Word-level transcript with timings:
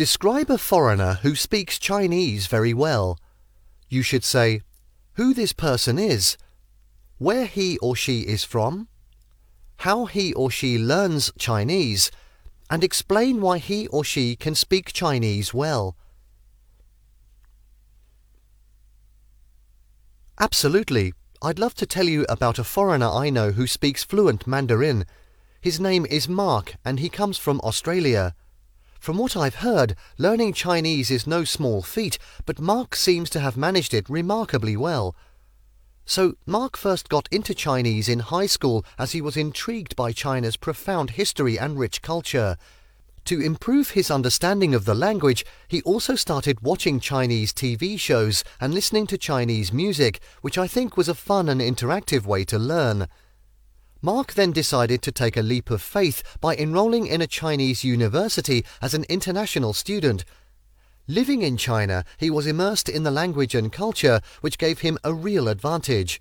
Describe 0.00 0.48
a 0.48 0.56
foreigner 0.56 1.18
who 1.20 1.34
speaks 1.34 1.78
Chinese 1.78 2.46
very 2.46 2.72
well. 2.72 3.18
You 3.90 4.00
should 4.00 4.24
say 4.24 4.62
who 5.16 5.34
this 5.34 5.52
person 5.52 5.98
is, 5.98 6.38
where 7.18 7.44
he 7.44 7.76
or 7.80 7.94
she 7.94 8.20
is 8.20 8.42
from, 8.42 8.88
how 9.80 10.06
he 10.06 10.32
or 10.32 10.50
she 10.50 10.78
learns 10.78 11.30
Chinese, 11.38 12.10
and 12.70 12.82
explain 12.82 13.42
why 13.42 13.58
he 13.58 13.88
or 13.88 14.02
she 14.02 14.36
can 14.36 14.54
speak 14.54 14.94
Chinese 14.94 15.52
well. 15.52 15.98
Absolutely. 20.38 21.12
I'd 21.42 21.58
love 21.58 21.74
to 21.74 21.84
tell 21.84 22.08
you 22.08 22.24
about 22.26 22.58
a 22.58 22.64
foreigner 22.64 23.10
I 23.10 23.28
know 23.28 23.50
who 23.50 23.66
speaks 23.66 24.02
fluent 24.02 24.46
Mandarin. 24.46 25.04
His 25.60 25.78
name 25.78 26.06
is 26.06 26.26
Mark 26.26 26.76
and 26.86 27.00
he 27.00 27.10
comes 27.10 27.36
from 27.36 27.60
Australia. 27.60 28.34
From 29.00 29.16
what 29.16 29.34
I've 29.34 29.56
heard, 29.56 29.96
learning 30.18 30.52
Chinese 30.52 31.10
is 31.10 31.26
no 31.26 31.42
small 31.42 31.80
feat, 31.80 32.18
but 32.44 32.60
Mark 32.60 32.94
seems 32.94 33.30
to 33.30 33.40
have 33.40 33.56
managed 33.56 33.94
it 33.94 34.10
remarkably 34.10 34.76
well. 34.76 35.16
So, 36.04 36.34
Mark 36.44 36.76
first 36.76 37.08
got 37.08 37.26
into 37.32 37.54
Chinese 37.54 38.10
in 38.10 38.18
high 38.18 38.44
school 38.44 38.84
as 38.98 39.12
he 39.12 39.22
was 39.22 39.38
intrigued 39.38 39.96
by 39.96 40.12
China's 40.12 40.58
profound 40.58 41.12
history 41.12 41.58
and 41.58 41.78
rich 41.78 42.02
culture. 42.02 42.58
To 43.24 43.40
improve 43.40 43.92
his 43.92 44.10
understanding 44.10 44.74
of 44.74 44.84
the 44.84 44.94
language, 44.94 45.46
he 45.66 45.80
also 45.82 46.14
started 46.14 46.60
watching 46.60 47.00
Chinese 47.00 47.54
TV 47.54 47.98
shows 47.98 48.44
and 48.60 48.74
listening 48.74 49.06
to 49.06 49.16
Chinese 49.16 49.72
music, 49.72 50.20
which 50.42 50.58
I 50.58 50.66
think 50.66 50.98
was 50.98 51.08
a 51.08 51.14
fun 51.14 51.48
and 51.48 51.62
interactive 51.62 52.26
way 52.26 52.44
to 52.44 52.58
learn. 52.58 53.08
Mark 54.02 54.32
then 54.32 54.50
decided 54.50 55.02
to 55.02 55.12
take 55.12 55.36
a 55.36 55.42
leap 55.42 55.70
of 55.70 55.82
faith 55.82 56.22
by 56.40 56.56
enrolling 56.56 57.06
in 57.06 57.20
a 57.20 57.26
Chinese 57.26 57.84
university 57.84 58.64
as 58.80 58.94
an 58.94 59.04
international 59.10 59.74
student. 59.74 60.24
Living 61.06 61.42
in 61.42 61.56
China, 61.56 62.04
he 62.16 62.30
was 62.30 62.46
immersed 62.46 62.88
in 62.88 63.02
the 63.02 63.10
language 63.10 63.54
and 63.54 63.72
culture, 63.72 64.20
which 64.40 64.58
gave 64.58 64.78
him 64.78 64.96
a 65.04 65.12
real 65.12 65.48
advantage. 65.48 66.20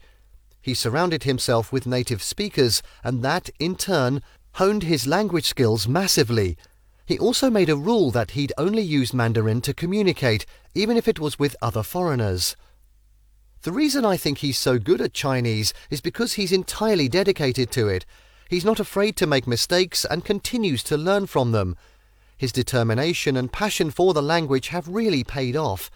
He 0.61 0.73
surrounded 0.73 1.23
himself 1.23 1.71
with 1.71 1.87
native 1.87 2.21
speakers, 2.21 2.81
and 3.03 3.23
that, 3.23 3.49
in 3.59 3.75
turn, 3.75 4.21
honed 4.53 4.83
his 4.83 5.07
language 5.07 5.45
skills 5.45 5.87
massively. 5.87 6.57
He 7.05 7.17
also 7.17 7.49
made 7.49 7.69
a 7.69 7.77
rule 7.77 8.11
that 8.11 8.31
he'd 8.31 8.53
only 8.57 8.81
use 8.81 9.13
Mandarin 9.13 9.61
to 9.61 9.73
communicate, 9.73 10.45
even 10.75 10.97
if 10.97 11.07
it 11.07 11.19
was 11.19 11.39
with 11.39 11.55
other 11.61 11.83
foreigners. 11.83 12.57
The 13.63 13.71
reason 13.73 14.05
I 14.05 14.15
think 14.15 14.37
he's 14.37 14.57
so 14.57 14.79
good 14.79 15.01
at 15.01 15.13
Chinese 15.13 15.73
is 15.89 15.99
because 15.99 16.33
he's 16.33 16.53
entirely 16.53 17.09
dedicated 17.09 17.71
to 17.71 17.89
it. 17.89 18.05
He's 18.49 18.63
not 18.63 18.79
afraid 18.79 19.17
to 19.17 19.27
make 19.27 19.47
mistakes 19.47 20.05
and 20.05 20.23
continues 20.23 20.81
to 20.83 20.95
learn 20.95 21.27
from 21.27 21.51
them. 21.51 21.75
His 22.37 22.53
determination 22.53 23.35
and 23.35 23.51
passion 23.51 23.91
for 23.91 24.13
the 24.13 24.21
language 24.21 24.69
have 24.69 24.87
really 24.87 25.25
paid 25.25 25.57
off. 25.57 25.91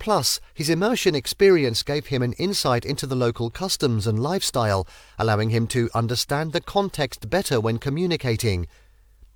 Plus, 0.00 0.40
his 0.52 0.68
immersion 0.68 1.14
experience 1.14 1.84
gave 1.84 2.06
him 2.06 2.22
an 2.22 2.32
insight 2.34 2.84
into 2.84 3.06
the 3.06 3.14
local 3.14 3.50
customs 3.50 4.08
and 4.08 4.18
lifestyle, 4.18 4.84
allowing 5.16 5.50
him 5.50 5.68
to 5.68 5.88
understand 5.94 6.52
the 6.52 6.60
context 6.60 7.30
better 7.30 7.60
when 7.60 7.78
communicating. 7.78 8.66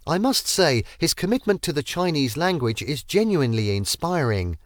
I 0.09 0.19
must 0.19 0.49
say, 0.49 0.83
his 0.99 1.15
commitment 1.15 1.63
to 1.63 1.73
the 1.73 1.85
Chinese 1.85 2.37
language 2.37 2.83
is 2.83 3.05
genuinely 3.05 3.77
inspiring. 3.77 4.59